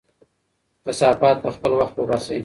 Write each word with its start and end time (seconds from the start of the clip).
کثافات 0.85 1.37
په 1.43 1.49
خپل 1.55 1.71
وخت 1.79 1.95
وباسئ. 1.97 2.39